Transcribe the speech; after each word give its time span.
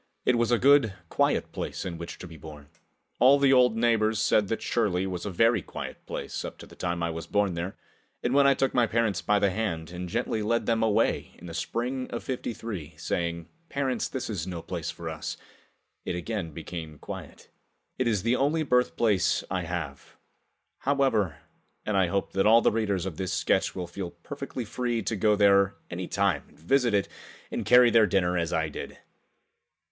It 0.25 0.35
was 0.35 0.49
a 0.49 0.57
good, 0.57 0.95
quiet 1.09 1.51
place 1.51 1.85
in 1.85 1.99
which 1.99 2.17
to 2.17 2.27
be 2.27 2.35
born. 2.35 2.69
All 3.19 3.37
the 3.37 3.53
old 3.53 3.77
neighbors 3.77 4.19
said 4.19 4.47
that 4.47 4.63
Shirley 4.63 5.05
was 5.05 5.27
a 5.27 5.29
very 5.29 5.61
quiet 5.61 6.03
place 6.07 6.43
up 6.43 6.57
to 6.57 6.65
the 6.65 6.75
time 6.75 7.03
I 7.03 7.11
was 7.11 7.27
born 7.27 7.53
there, 7.53 7.75
and 8.23 8.33
when 8.33 8.47
I 8.47 8.55
took 8.55 8.73
my 8.73 8.87
parents 8.87 9.21
by 9.21 9.37
the 9.37 9.51
hand 9.51 9.91
and 9.91 10.09
gently 10.09 10.41
led 10.41 10.65
them 10.65 10.81
away 10.81 11.35
in 11.37 11.45
the 11.45 11.53
spring 11.53 12.09
of 12.09 12.23
'53, 12.23 12.95
saying, 12.97 13.47
"Parents, 13.69 14.07
this 14.07 14.27
is 14.27 14.47
no 14.47 14.63
place 14.63 14.89
for 14.89 15.07
us," 15.07 15.37
it 16.03 16.15
again 16.15 16.49
became 16.51 16.97
quiet. 16.97 17.51
It 17.99 18.07
is 18.07 18.23
the 18.23 18.35
only 18.35 18.63
birthplace 18.63 19.43
I 19.51 19.61
have, 19.65 20.17
however, 20.79 21.35
and 21.85 21.95
I 21.95 22.07
hope 22.07 22.33
that 22.33 22.47
all 22.47 22.61
the 22.63 22.71
readers 22.71 23.05
of 23.05 23.17
this 23.17 23.33
sketch 23.33 23.75
will 23.75 23.85
feel 23.85 24.09
perfectly 24.09 24.65
free 24.65 25.03
to 25.03 25.15
go 25.15 25.35
there 25.35 25.75
any 25.91 26.07
time 26.07 26.45
and 26.49 26.57
visit 26.59 26.95
it 26.95 27.07
and 27.51 27.67
carry 27.67 27.91
their 27.91 28.07
dinner 28.07 28.35
as 28.35 28.51
I 28.51 28.67
did. 28.67 28.97